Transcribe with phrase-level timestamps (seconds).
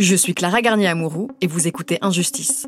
[0.00, 2.66] Je suis Clara Garnier-Amouroux et vous écoutez Injustice.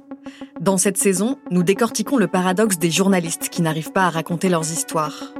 [0.60, 4.70] Dans cette saison, nous décortiquons le paradoxe des journalistes qui n'arrivent pas à raconter leurs
[4.70, 5.32] histoires.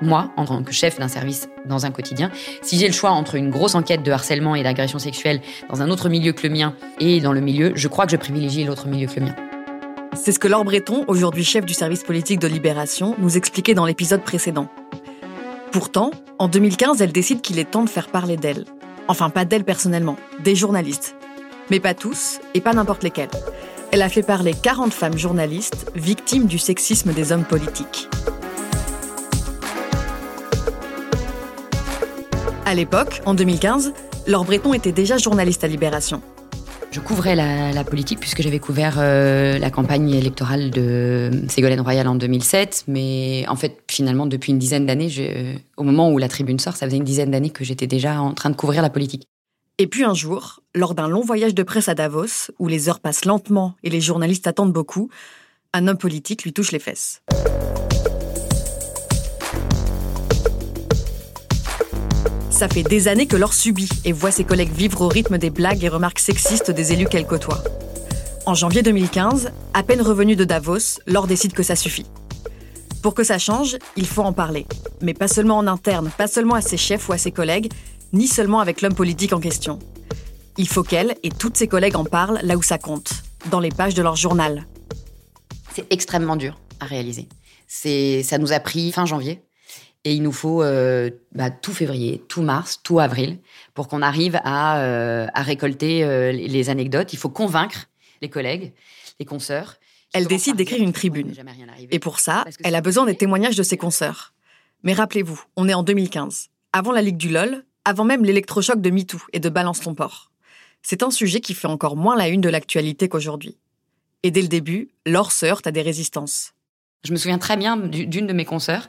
[0.00, 2.30] Moi, en tant que chef d'un service dans un quotidien,
[2.62, 5.90] si j'ai le choix entre une grosse enquête de harcèlement et d'agression sexuelle dans un
[5.90, 8.88] autre milieu que le mien et dans le milieu, je crois que je privilégie l'autre
[8.88, 9.36] milieu que le mien.
[10.14, 13.84] C'est ce que Laure Breton, aujourd'hui chef du service politique de Libération, nous expliquait dans
[13.84, 14.70] l'épisode précédent.
[15.70, 18.64] Pourtant, en 2015, elle décide qu'il est temps de faire parler d'elle.
[19.08, 21.16] Enfin, pas d'elle personnellement, des journalistes.
[21.70, 23.30] Mais pas tous, et pas n'importe lesquels.
[23.90, 28.08] Elle a fait parler 40 femmes journalistes victimes du sexisme des hommes politiques.
[32.66, 33.94] À l'époque, en 2015,
[34.26, 36.20] Laure Breton était déjà journaliste à Libération.
[36.90, 42.14] Je couvrais la, politique puisque j'avais couvert euh, la campagne électorale de Ségolène Royal en
[42.14, 42.84] 2007.
[42.88, 46.86] Mais en fait, finalement, depuis une dizaine d'années, au moment où la tribune sort, ça
[46.86, 49.26] faisait une dizaine d'années que j'étais déjà en train de couvrir la politique.
[49.78, 53.00] Et puis un jour, lors d'un long voyage de presse à Davos, où les heures
[53.00, 55.08] passent lentement et les journalistes attendent beaucoup,
[55.72, 57.22] un homme politique lui touche les fesses.
[62.58, 65.48] Ça fait des années que Laure subit et voit ses collègues vivre au rythme des
[65.48, 67.62] blagues et remarques sexistes des élus qu'elle côtoie.
[68.46, 72.06] En janvier 2015, à peine revenue de Davos, Laure décide que ça suffit.
[73.00, 74.66] Pour que ça change, il faut en parler.
[75.00, 77.70] Mais pas seulement en interne, pas seulement à ses chefs ou à ses collègues,
[78.12, 79.78] ni seulement avec l'homme politique en question.
[80.56, 83.22] Il faut qu'elle et toutes ses collègues en parlent là où ça compte,
[83.52, 84.66] dans les pages de leur journal.
[85.76, 87.28] C'est extrêmement dur à réaliser.
[87.68, 89.42] C'est, ça nous a pris fin janvier
[90.08, 93.36] et il nous faut euh, bah, tout février, tout mars, tout avril
[93.74, 97.12] pour qu'on arrive à, euh, récolter euh, les anecdotes.
[97.12, 97.90] Il faut convaincre
[98.22, 98.72] les collègues,
[99.20, 99.76] les consoeurs.
[100.14, 101.34] Elle décide d'écrire une tribune.
[101.90, 104.32] Et pour ça, elle a besoin des témoignages de ses consoeurs.
[104.82, 106.48] Mais rappelez-vous, on est en 2015.
[106.72, 110.32] Avant la Ligue du LOL, avant même l'électrochoc de MeToo et de Balance ton port.
[110.80, 113.58] C'est un sujet qui fait encore moins la une de l'actualité qu'aujourd'hui.
[114.22, 116.54] Et dès le début, Laure se heurte à des résistances.
[117.04, 118.88] Je me souviens très bien d'une de mes consoeurs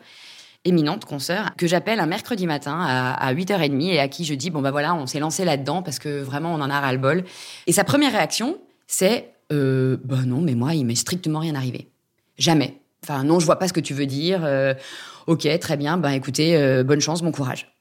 [0.66, 4.62] éminente consoeur, que j'appelle un mercredi matin à, 8h30 et à qui je dis, bon
[4.62, 7.24] bah voilà, on s'est lancé là-dedans parce que vraiment on en a ras-le-bol.
[7.68, 11.88] Et sa première réaction, c'est, euh, bah non, mais moi, il m'est strictement rien arrivé.
[12.38, 12.78] Jamais.
[13.04, 14.42] Enfin, non, je vois pas ce que tu veux dire.
[14.44, 14.74] Euh,
[15.28, 17.72] ok, très bien, ben écoutez, euh, bonne chance, bon courage.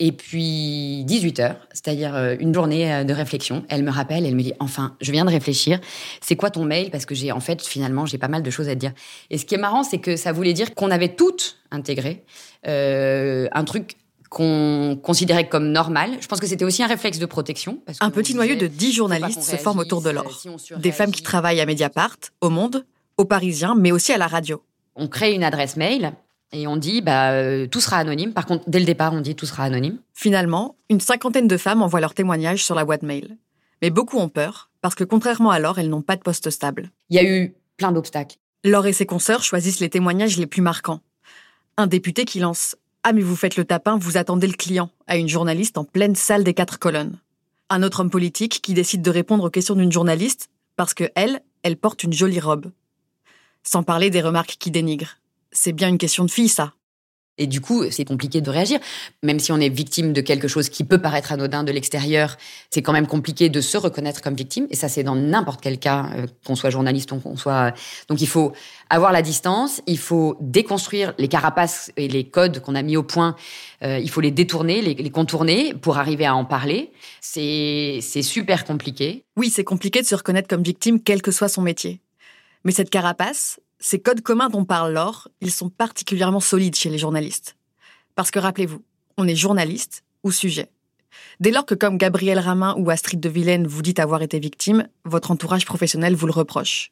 [0.00, 4.36] Et puis 18 heures, c'est-à-dire euh, une journée euh, de réflexion, elle me rappelle, elle
[4.36, 5.80] me dit enfin, je viens de réfléchir.
[6.20, 6.90] C'est quoi ton mail?
[6.90, 8.92] Parce que j'ai en fait finalement j'ai pas mal de choses à te dire.
[9.30, 12.24] Et ce qui est marrant, c'est que ça voulait dire qu'on avait toutes intégré
[12.66, 13.96] euh, un truc
[14.30, 16.10] qu'on considérait comme normal.
[16.20, 17.80] Je pense que c'était aussi un réflexe de protection.
[18.00, 20.30] un petit noyau de 10 journalistes se forme autour de l'or.
[20.76, 22.84] Des femmes qui travaillent à Mediapart, au Monde,
[23.16, 24.62] au Parisien, mais aussi à la radio.
[24.96, 26.12] On crée une adresse mail
[26.52, 28.32] et on dit, bah, euh, tout sera anonyme.
[28.32, 29.98] Par contre, dès le départ, on dit tout sera anonyme.
[30.14, 33.36] Finalement, une cinquantaine de femmes envoient leurs témoignages sur la boîte mail.
[33.82, 36.90] Mais beaucoup ont peur, parce que contrairement à Laure, elles n'ont pas de poste stable.
[37.10, 38.36] Il y a eu plein d'obstacles.
[38.64, 41.00] Laure et ses consoeurs choisissent les témoignages les plus marquants.
[41.76, 45.16] Un député qui lance Ah, mais vous faites le tapin, vous attendez le client, à
[45.16, 47.18] une journaliste en pleine salle des quatre colonnes.
[47.70, 51.42] Un autre homme politique qui décide de répondre aux questions d'une journaliste parce que elle,
[51.62, 52.72] elle porte une jolie robe.
[53.62, 55.18] Sans parler des remarques qui dénigrent
[55.52, 56.72] c'est bien une question de fille, ça.
[57.38, 58.80] Et du coup, c'est compliqué de réagir.
[59.22, 62.36] Même si on est victime de quelque chose qui peut paraître anodin de l'extérieur,
[62.70, 64.66] c'est quand même compliqué de se reconnaître comme victime.
[64.70, 67.72] Et ça, c'est dans n'importe quel cas, euh, qu'on soit journaliste ou qu'on soit.
[68.08, 68.52] Donc, il faut
[68.90, 69.80] avoir la distance.
[69.86, 73.36] Il faut déconstruire les carapaces et les codes qu'on a mis au point.
[73.84, 76.90] Euh, il faut les détourner, les, les, contourner pour arriver à en parler.
[77.20, 79.24] C'est super compliqué.
[79.36, 82.00] Oui, c'est compliqué de se reconnaître comme victime, quel que soit son métier.
[82.64, 86.98] Mais cette carapace, ces codes communs dont parle Laure, ils sont particulièrement solides chez les
[86.98, 87.56] journalistes.
[88.14, 88.82] Parce que rappelez-vous,
[89.16, 90.70] on est journaliste ou sujet.
[91.40, 94.88] Dès lors que comme Gabriel Ramin ou Astrid de Vilaine vous dites avoir été victime,
[95.04, 96.90] votre entourage professionnel vous le reproche.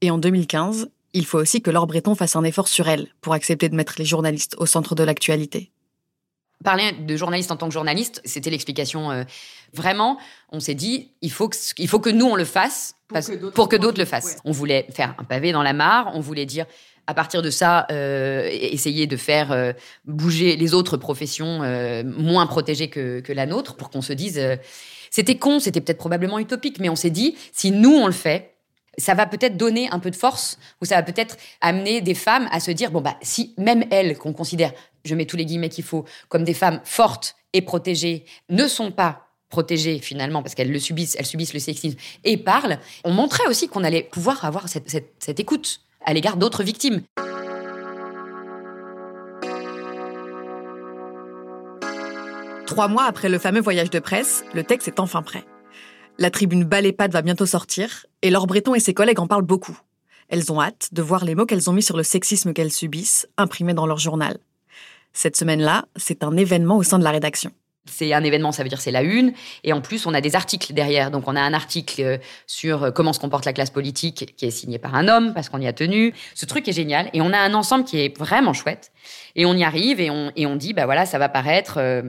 [0.00, 3.32] Et en 2015, il faut aussi que Laure Breton fasse un effort sur elle pour
[3.32, 5.70] accepter de mettre les journalistes au centre de l'actualité.
[6.64, 9.10] Parler de journaliste en tant que journaliste, c'était l'explication.
[9.10, 9.24] Euh,
[9.72, 10.18] vraiment,
[10.50, 12.96] on s'est dit, il faut, que, il faut que nous, on le fasse
[13.54, 14.38] pour que d'autres le fassent.
[14.44, 16.66] On voulait faire un pavé dans la mare, on voulait dire,
[17.06, 19.72] à partir de ça, euh, essayer de faire euh,
[20.04, 21.60] bouger les autres professions
[22.04, 24.40] moins protégées que, que, la nôtre pour qu'on se dise,
[25.10, 28.58] c'était con, c'était peut-être probablement utopique, mais on s'est dit, si nous, on le fait,
[28.98, 32.48] ça va peut-être donner un peu de force ou ça va peut-être amener des femmes
[32.50, 34.72] à se dire bon bah si même elles qu'on considère
[35.04, 38.90] je mets tous les guillemets qu'il faut comme des femmes fortes et protégées ne sont
[38.90, 43.46] pas protégées finalement parce qu'elles le subissent elles subissent le sexisme et parlent on montrait
[43.46, 47.02] aussi qu'on allait pouvoir avoir cette, écoute à l'égard d'autres victimes
[52.66, 55.44] Trois mois après le fameux voyage de presse, le texte est enfin prêt.
[56.18, 59.76] La tribune Balépade va bientôt sortir, et Laure Breton et ses collègues en parlent beaucoup.
[60.28, 63.26] Elles ont hâte de voir les mots qu'elles ont mis sur le sexisme qu'elles subissent,
[63.36, 64.38] imprimés dans leur journal.
[65.18, 67.50] Cette semaine-là, c'est un événement au sein de la rédaction.
[67.86, 69.32] C'est un événement, ça veut dire c'est la une.
[69.64, 71.10] Et en plus, on a des articles derrière.
[71.10, 74.46] Donc, on a un article euh, sur euh, comment se comporte la classe politique qui
[74.46, 76.14] est signé par un homme parce qu'on y a tenu.
[76.36, 77.10] Ce truc est génial.
[77.14, 78.92] Et on a un ensemble qui est vraiment chouette.
[79.34, 82.02] Et on y arrive et on, et on dit, bah voilà, ça va paraître euh,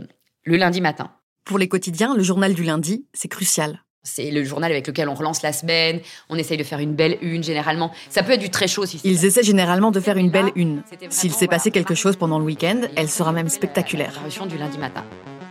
[0.43, 1.09] le lundi matin.
[1.45, 3.81] Pour les quotidiens, le journal du lundi, c'est crucial.
[4.03, 5.99] C'est le journal avec lequel on relance la semaine.
[6.29, 7.91] On essaye de faire une belle une, généralement.
[8.09, 10.83] Ça peut être du très chaud si Ils essaient généralement de faire une belle une.
[11.09, 14.13] S'il s'est passé quelque chose pendant le week-end, elle sera même spectaculaire.
[14.23, 15.03] La du lundi matin.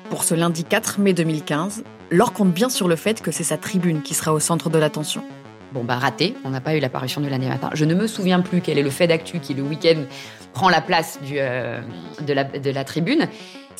[0.08, 3.58] Pour ce lundi 4 mai 2015, Laure compte bien sur le fait que c'est sa
[3.58, 5.22] tribune qui sera au centre de l'attention.
[5.72, 7.68] Bon, bah raté, on n'a pas eu l'apparition du lundi matin.
[7.74, 10.02] Je ne me souviens plus quel est le fait d'actu qui, le week-end,
[10.54, 11.82] prend la place du, euh,
[12.22, 13.28] de, la, de la tribune.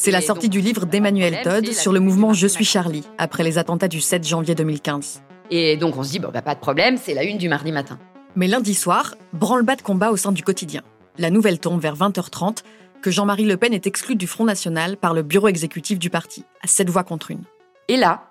[0.01, 3.59] C'est la sortie du livre d'Emmanuel Todd sur le mouvement Je suis Charlie, après les
[3.59, 5.23] attentats du 7 janvier 2015.
[5.51, 7.73] Et donc on se dit, bon, bah, pas de problème, c'est la une du mardi
[7.73, 7.99] matin.
[8.37, 10.83] Mais lundi soir, branle-bas de combat au sein du quotidien.
[11.19, 12.59] La nouvelle tombe vers 20h30
[13.03, 16.45] que Jean-Marie Le Pen est exclu du Front National par le bureau exécutif du parti,
[16.63, 17.43] à sept voix contre une.
[17.89, 18.23] Et là,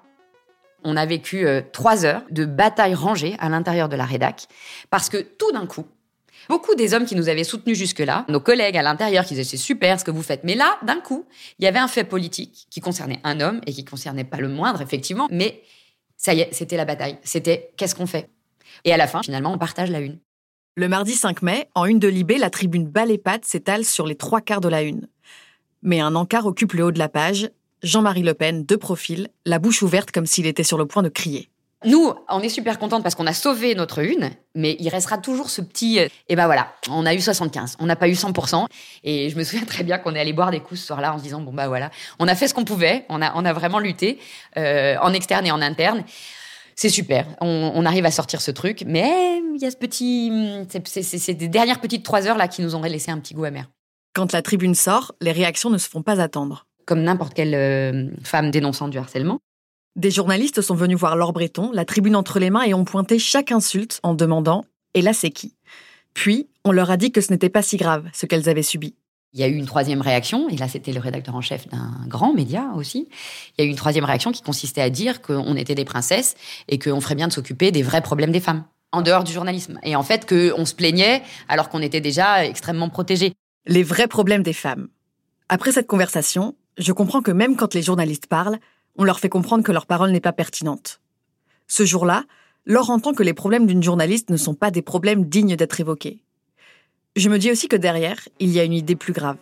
[0.86, 4.48] on a vécu euh, trois heures de bataille rangée à l'intérieur de la rédac,
[4.90, 5.86] parce que tout d'un coup,
[6.50, 9.58] beaucoup des hommes qui nous avaient soutenus jusque-là, nos collègues à l'intérieur qui disaient c'est
[9.58, 11.26] super ce que vous faites, mais là, d'un coup,
[11.60, 14.48] il y avait un fait politique qui concernait un homme et qui concernait pas le
[14.48, 15.62] moindre, effectivement, mais
[16.18, 17.18] ça y est, c'était la bataille.
[17.24, 18.30] C'était qu'est-ce qu'on fait?
[18.84, 20.20] Et à la fin, finalement, on partage la une.
[20.76, 23.06] Le mardi 5 mai, en une de Libé, la tribune Bas
[23.42, 25.08] s'étale sur les trois quarts de la une.
[25.82, 27.50] Mais un encart occupe le haut de la page.
[27.84, 31.10] Jean-Marie Le Pen, de profil, la bouche ouverte comme s'il était sur le point de
[31.10, 31.50] crier.
[31.86, 35.50] Nous, on est super contente parce qu'on a sauvé notre une, mais il restera toujours
[35.50, 36.00] ce petit.
[36.00, 38.66] et eh ben voilà, on a eu 75, on n'a pas eu 100%.
[39.04, 41.20] Et je me souviens très bien qu'on est allé boire des coups ce soir-là en
[41.20, 43.54] se disant bon bah voilà, on a fait ce qu'on pouvait, on a on a
[43.54, 44.20] vraiment lutté
[44.58, 46.04] euh, en externe et en interne
[46.78, 47.26] c'est super.
[47.42, 50.32] On, arrive à sortir ce truc, mais il y a ce petit,
[50.86, 53.68] c'est des dernières petites trois heures là qui nous auraient laissé un petit goût amer.
[54.14, 56.68] Quand la tribune sort, les réactions ne se font pas attendre.
[56.86, 59.40] Comme n'importe quelle euh, femme dénonçant du harcèlement.
[59.98, 63.18] Des journalistes sont venus voir Laure Breton, la tribune entre les mains, et ont pointé
[63.18, 64.64] chaque insulte en demandant
[64.94, 65.56] Et là, c'est qui?
[66.14, 68.94] Puis, on leur a dit que ce n'était pas si grave, ce qu'elles avaient subi.
[69.34, 71.92] Il y a eu une troisième réaction, et là c'était le rédacteur en chef d'un
[72.08, 73.10] grand média aussi.
[73.58, 76.36] Il y a eu une troisième réaction qui consistait à dire qu'on était des princesses
[76.68, 79.80] et qu'on ferait bien de s'occuper des vrais problèmes des femmes, en dehors du journalisme.
[79.84, 83.34] Et en fait qu'on se plaignait alors qu'on était déjà extrêmement protégés.
[83.66, 84.88] Les vrais problèmes des femmes.
[85.50, 88.60] Après cette conversation, je comprends que même quand les journalistes parlent,
[88.98, 91.00] on leur fait comprendre que leur parole n'est pas pertinente.
[91.68, 92.24] Ce jour-là,
[92.66, 96.20] Laure entend que les problèmes d'une journaliste ne sont pas des problèmes dignes d'être évoqués.
[97.16, 99.38] Je me dis aussi que derrière, il y a une idée plus grave.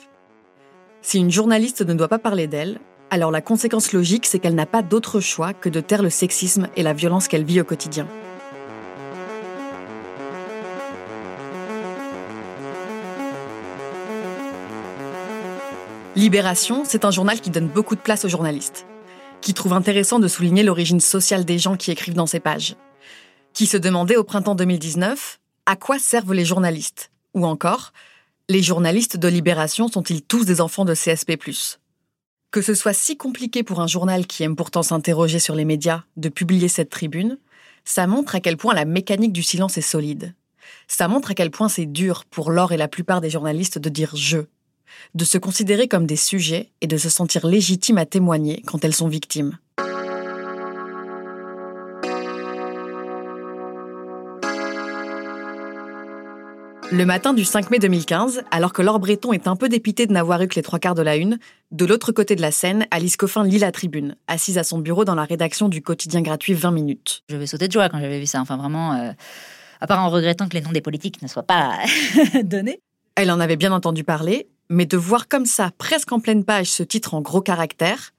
[1.01, 2.79] Si une journaliste ne doit pas parler d'elle,
[3.09, 6.67] alors la conséquence logique, c'est qu'elle n'a pas d'autre choix que de taire le sexisme
[6.75, 8.07] et la violence qu'elle vit au quotidien.
[16.15, 18.85] Libération, c'est un journal qui donne beaucoup de place aux journalistes,
[19.45, 22.75] qui trouve intéressant de souligner l'origine sociale des gens qui écrivent dans ses pages,
[23.53, 27.11] qui se demandait au printemps 2019 à quoi servent les journalistes?
[27.35, 27.93] Ou encore,
[28.49, 31.33] les journalistes de Libération sont-ils tous des enfants de CSP⁇
[32.49, 36.05] Que ce soit si compliqué pour un journal qui aime pourtant s'interroger sur les médias
[36.17, 37.37] de publier cette tribune,
[37.83, 40.33] ça montre à quel point la mécanique du silence est solide.
[40.87, 43.89] Ça montre à quel point c'est dur pour Laure et la plupart des journalistes de
[43.89, 44.39] dire je,
[45.13, 48.95] de se considérer comme des sujets et de se sentir légitimes à témoigner quand elles
[48.95, 49.57] sont victimes.
[56.91, 60.13] Le matin du 5 mai 2015, alors que Laure Breton est un peu dépitée de
[60.13, 61.39] n'avoir eu que les trois quarts de la une,
[61.71, 65.03] de l'autre côté de la scène, Alice Coffin lit la tribune, assise à son bureau
[65.03, 67.23] dans la rédaction du quotidien gratuit 20 minutes.
[67.27, 68.39] Je vais sauter de joie quand j'avais vu ça.
[68.39, 69.11] Enfin, vraiment, euh,
[69.81, 71.73] à part en regrettant que les noms des politiques ne soient pas
[72.43, 72.79] donnés.
[73.15, 76.67] Elle en avait bien entendu parler, mais de voir comme ça, presque en pleine page,
[76.67, 78.13] ce titre en gros caractères,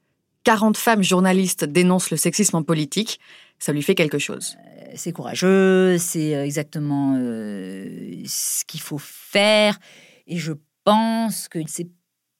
[0.45, 3.21] 40 femmes journalistes dénoncent le sexisme en politique,
[3.59, 4.57] ça lui fait quelque chose
[4.97, 9.79] c'est courageux, c'est euh, exactement euh, ce qu'il faut faire.
[10.27, 10.53] Et je
[10.85, 11.89] pense que c'est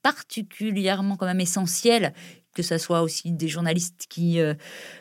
[0.03, 2.13] particulièrement quand même essentiel
[2.57, 4.55] que ce soit aussi des journalistes qui euh,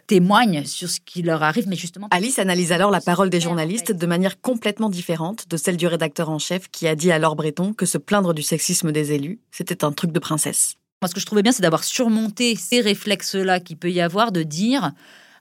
[0.08, 2.10] témoignent sur ce qui leur arrive, mais justement...
[2.12, 6.30] Alice analyse alors la parole des journalistes de manière complètement différente de celle du rédacteur
[6.30, 9.40] en chef qui a dit à Laure Breton que se plaindre du sexisme des élus,
[9.52, 10.76] c'était un truc de princesse.
[11.02, 14.34] Moi, ce que je trouvais bien, c'est d'avoir surmonté ces réflexes-là qu'il peut y avoir,
[14.34, 14.92] de dire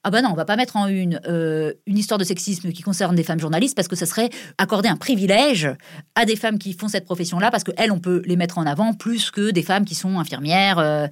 [0.04, 2.82] ah bah non, on va pas mettre en une euh, une histoire de sexisme qui
[2.82, 5.70] concerne des femmes journalistes parce que ça serait accorder un privilège
[6.14, 8.92] à des femmes qui font cette profession-là parce qu'elles, on peut les mettre en avant
[8.92, 11.06] plus que des femmes qui sont infirmières, euh,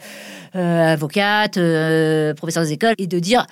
[0.56, 1.58] euh, avocates,
[2.36, 3.46] professeurs des écoles, et de dire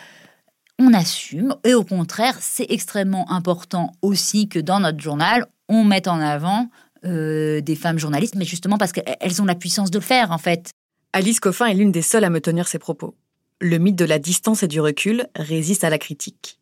[0.79, 1.55] on assume.
[1.65, 6.69] Et au contraire, c'est extrêmement important aussi que dans notre journal, on mette en avant
[7.03, 10.71] des femmes journalistes, mais justement parce qu'elles ont la puissance de le faire, en fait.
[11.15, 13.15] Alice Coffin est l'une des seules à me tenir ses propos.
[13.62, 16.59] Le mythe de la distance et du recul résiste à la critique.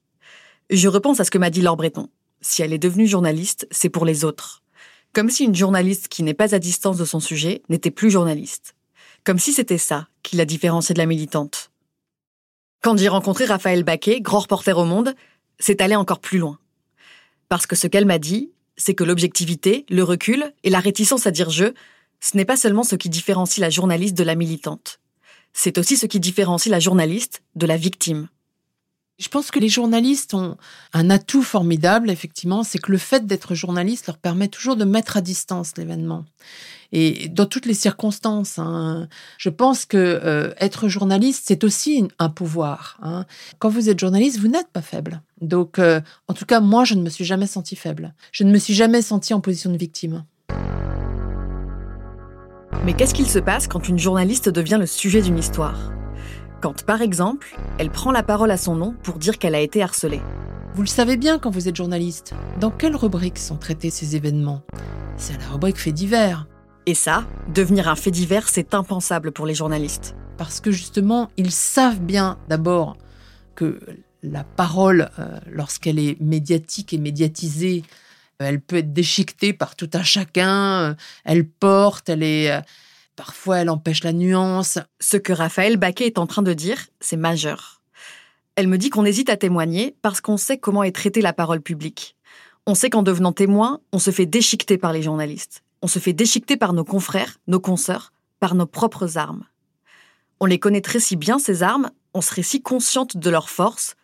[0.68, 2.08] Je repense à ce que m'a dit Laure Breton.
[2.40, 4.64] Si elle est devenue journaliste, c'est pour les autres.
[5.12, 8.74] Comme si une journaliste qui n'est pas à distance de son sujet n'était plus journaliste.
[9.22, 11.70] Comme si c'était ça qui la différenciait de la militante.
[12.82, 15.14] Quand j'ai rencontré Raphaël Baquet, grand reporter au Monde,
[15.60, 16.58] c'est allé encore plus loin.
[17.48, 21.30] Parce que ce qu'elle m'a dit, c'est que l'objectivité, le recul et la réticence à
[21.30, 21.66] dire je
[22.20, 24.98] ce n'est pas seulement ce qui différencie la journaliste de la militante.
[25.52, 28.28] C'est aussi ce qui différencie la journaliste de la victime.
[29.18, 30.56] Je pense que les journalistes ont
[30.92, 35.16] un atout formidable, effectivement, c'est que le fait d'être journaliste leur permet toujours de mettre
[35.16, 36.24] à distance l'événement.
[36.92, 39.08] Et dans toutes les circonstances, hein.
[39.36, 42.96] je pense que euh, être journaliste, c'est aussi un pouvoir.
[43.02, 43.26] Hein.
[43.58, 45.20] Quand vous êtes journaliste, vous n'êtes pas faible.
[45.40, 48.14] Donc, euh, en tout cas, moi, je ne me suis jamais senti faible.
[48.30, 50.24] Je ne me suis jamais senti en position de victime.
[52.84, 55.92] Mais qu'est-ce qu'il se passe quand une journaliste devient le sujet d'une histoire?
[56.60, 59.82] Quand, par exemple, elle prend la parole à son nom pour dire qu'elle a été
[59.82, 60.20] harcelée.
[60.74, 62.34] Vous le savez bien quand vous êtes journaliste.
[62.60, 64.62] Dans quelle rubrique sont traités ces événements?
[65.16, 66.46] C'est à la rubrique fait divers.
[66.86, 70.14] Et ça, devenir un fait divers, c'est impensable pour les journalistes.
[70.36, 72.96] Parce que justement, ils savent bien d'abord
[73.56, 73.80] que
[74.22, 77.82] la parole, euh, lorsqu'elle est médiatique et médiatisée,
[78.38, 80.96] elle peut être déchiquetée par tout un chacun.
[81.24, 82.52] Elle porte, elle est.
[82.52, 82.60] Euh,
[83.16, 84.78] parfois, elle empêche la nuance.
[85.00, 87.82] Ce que Raphaël Baquet est en train de dire, c'est majeur.
[88.54, 91.60] Elle me dit qu'on hésite à témoigner parce qu'on sait comment est traitée la parole
[91.60, 92.16] publique.
[92.66, 95.62] On sait qu'en devenant témoin, on se fait déchiqueter par les journalistes.
[95.80, 99.44] On se fait déchiqueter par nos confrères, nos consoeurs, par nos propres armes.
[100.40, 103.96] On les connaîtrait si bien, ces armes, on serait si consciente de leur force,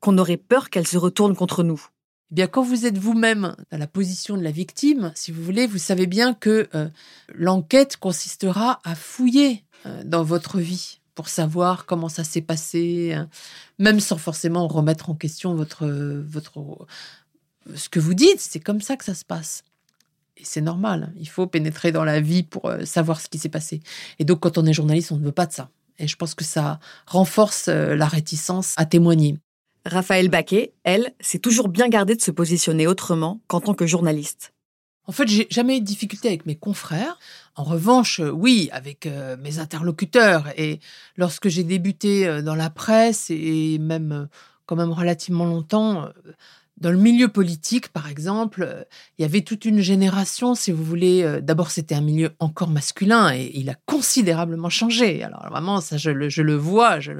[0.00, 1.86] qu'on aurait peur qu'elles se retournent contre nous.
[2.30, 5.66] Eh bien, quand vous êtes vous-même dans la position de la victime, si vous voulez,
[5.66, 6.88] vous savez bien que euh,
[7.34, 13.30] l'enquête consistera à fouiller euh, dans votre vie pour savoir comment ça s'est passé, hein,
[13.78, 16.86] même sans forcément remettre en question votre, votre,
[17.74, 18.40] ce que vous dites.
[18.40, 19.64] C'est comme ça que ça se passe.
[20.36, 21.14] Et c'est normal.
[21.16, 23.80] Il faut pénétrer dans la vie pour euh, savoir ce qui s'est passé.
[24.18, 25.70] Et donc, quand on est journaliste, on ne veut pas de ça.
[25.98, 29.36] Et je pense que ça renforce la réticence à témoigner.
[29.88, 34.52] Raphaël Baquet, elle, s'est toujours bien gardée de se positionner autrement qu'en tant que journaliste.
[35.06, 37.18] En fait, j'ai jamais eu de difficulté avec mes confrères.
[37.56, 40.48] En revanche, euh, oui, avec euh, mes interlocuteurs.
[40.58, 40.80] Et
[41.16, 44.28] lorsque j'ai débuté euh, dans la presse et même
[44.66, 46.10] quand même relativement longtemps,
[46.80, 48.84] dans le milieu politique, par exemple, euh,
[49.18, 51.22] il y avait toute une génération, si vous voulez.
[51.22, 55.24] Euh, d'abord, c'était un milieu encore masculin et il a considérablement changé.
[55.24, 57.12] Alors vraiment, ça, je le, vois, je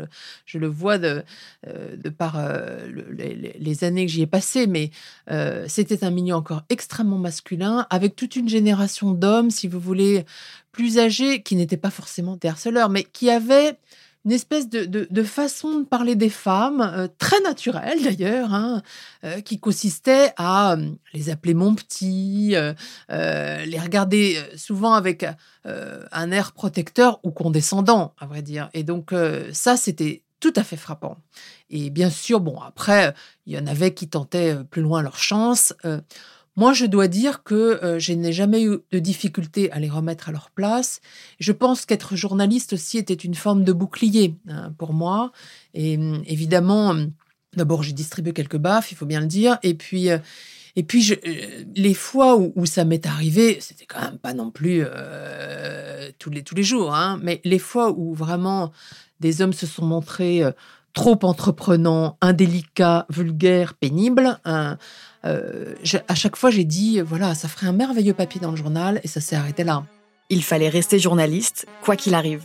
[0.54, 1.24] le, vois de,
[1.66, 2.40] euh, de par
[3.58, 4.66] les, années que j'y ai passées.
[4.66, 4.90] Mais
[5.66, 10.24] c'était un milieu encore extrêmement masculin, avec toute une génération d'hommes, si vous voulez,
[10.72, 13.78] plus âgés, qui n'étaient pas forcément des harceleurs, mais qui avaient
[14.28, 18.82] une espèce de, façon de parler des femmes, euh, très naturelle d'ailleurs, hein,
[19.24, 22.54] euh, qui consistait à euh, les appeler mon petit,
[23.08, 25.24] les regarder souvent avec
[25.64, 28.68] un air protecteur ou condescendant, à vrai dire.
[28.74, 29.14] Et donc
[29.52, 31.16] ça, c'était tout à fait frappant.
[31.70, 33.14] Et bien sûr, bon, après,
[33.46, 35.72] il y en avait qui tentaient plus loin leur chance.
[36.58, 40.28] Moi, je dois dire que euh, je n'ai jamais eu de difficulté à les remettre
[40.28, 41.00] à leur place.
[41.38, 45.30] Je pense qu'être journaliste aussi était une forme de bouclier hein, pour moi.
[45.72, 47.12] Et hum, évidemment, hum,
[47.56, 49.60] d'abord, j'ai distribué quelques baffes, il faut bien le dire.
[49.62, 50.18] Et puis, euh,
[50.74, 54.82] et puis euh, les fois où, ça m'est arrivé, c'était quand même pas non plus
[56.18, 58.72] tous, les, tous les jours, hein, mais les fois où vraiment
[59.20, 60.42] des hommes se sont montrés
[60.98, 64.78] trop entreprenants, indélicats, vulgaires, pénibles, hein,
[65.24, 65.76] euh,
[66.08, 69.06] à chaque fois, j'ai dit, voilà, ça ferait un merveilleux papier dans le journal, et
[69.06, 69.84] ça s'est arrêté là.
[70.28, 72.42] Il fallait rester journaliste, quoi qu'il arrive.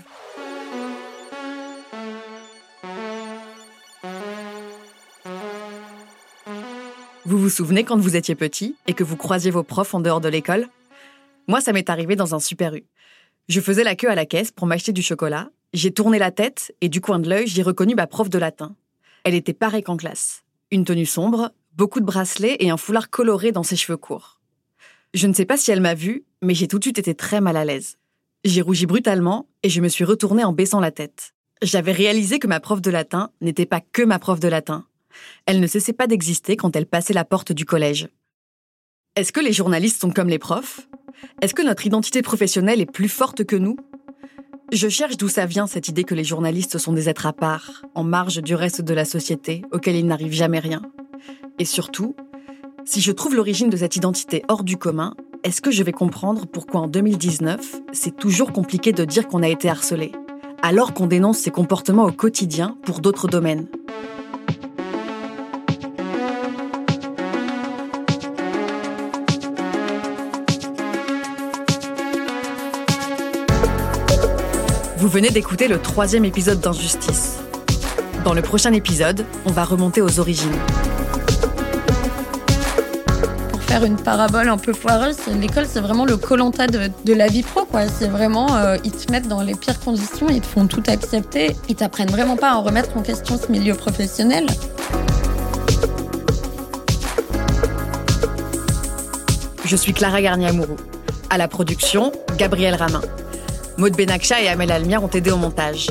[7.25, 10.21] Vous vous souvenez quand vous étiez petit et que vous croisiez vos profs en dehors
[10.21, 10.67] de l'école?
[11.47, 12.85] Moi, ça m'est arrivé dans un super U.
[13.49, 15.49] Je faisais la queue à la caisse pour m'acheter du chocolat.
[15.73, 18.75] J'ai tourné la tête et du coin de l'œil, j'ai reconnu ma prof de latin.
[19.23, 20.43] Elle était pareille qu'en classe.
[20.69, 24.39] Une tenue sombre, beaucoup de bracelets et un foulard coloré dans ses cheveux courts.
[25.15, 27.41] Je ne sais pas si elle m'a vue, mais j'ai tout de suite été très
[27.41, 27.97] mal à l'aise.
[28.43, 31.33] J'ai rougi brutalement et je me suis retournée en baissant la tête.
[31.63, 34.85] j'avais réalisé que ma prof de latin n'était pas que ma prof de latin.
[35.47, 38.09] Elle ne cessait pas d'exister quand elle passait la porte du collège.
[39.15, 40.87] Est-ce que les journalistes sont comme les profs?
[41.41, 43.77] Est-ce que notre identité professionnelle est plus forte que nous?
[44.71, 47.83] Je cherche d'où ça vient cette idée que les journalistes sont des êtres à part,
[47.93, 50.81] en marge du reste de la société, auquel il n'arrive jamais rien.
[51.59, 52.15] Et surtout,
[52.85, 56.47] si je trouve l'origine de cette identité hors du commun, est-ce que je vais comprendre
[56.47, 60.11] pourquoi en 2019, c'est toujours compliqué de dire qu'on a été harcelé
[60.61, 63.67] alors qu'on dénonce ces comportements au quotidien pour d'autres domaines?
[75.03, 77.39] Vous venez d'écouter le troisième épisode d'Injustice.
[78.23, 80.55] Dans le prochain épisode, on va remonter aux origines
[83.67, 87.41] faire une parabole un peu foireuse, l'école c'est vraiment le colanta de, de, la vie
[87.41, 87.87] pro quoi.
[87.87, 91.53] C'est vraiment euh, ils te mettent dans les pires conditions, ils te font tout accepter,
[91.67, 94.45] ils t'apprennent vraiment pas à remettre en question ce milieu professionnel.
[99.65, 100.77] Je suis Clara Garnier-Amouroux.
[101.29, 103.01] À la production, Gabriel Ramin.
[103.77, 105.87] Maud Benakcha et Amel Almière ont aidé au montage.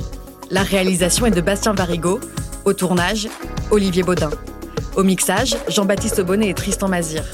[0.51, 2.21] La réalisation est de Bastien Varigo.
[2.65, 3.29] Au tournage,
[3.71, 4.31] Olivier Baudin.
[4.97, 7.25] Au mixage, Jean-Baptiste Bonnet et Tristan Mazir.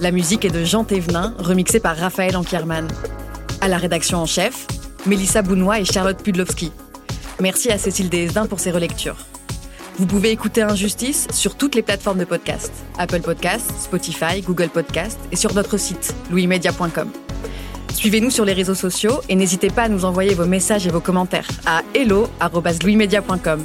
[0.00, 2.88] La musique est de Jean Thévenin, remixée par Raphaël Ankierman.
[3.60, 4.66] À la rédaction en chef,
[5.06, 6.72] Mélissa Bounois et Charlotte Pudlowski.
[7.40, 9.16] Merci à Cécile Desdin pour ses relectures.
[9.98, 15.20] Vous pouvez écouter Injustice sur toutes les plateformes de podcast Apple Podcast, Spotify, Google Podcast
[15.30, 17.10] et sur notre site louismedia.com.
[17.94, 21.00] Suivez-nous sur les réseaux sociaux et n'hésitez pas à nous envoyer vos messages et vos
[21.00, 23.64] commentaires à hello@louismedia.com.